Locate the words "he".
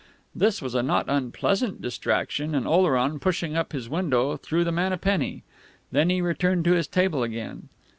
6.09-6.21